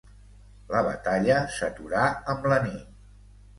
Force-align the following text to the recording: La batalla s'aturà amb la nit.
La 0.71 0.81
batalla 0.87 1.37
s'aturà 1.59 2.09
amb 2.35 2.51
la 2.55 2.61
nit. 2.67 2.83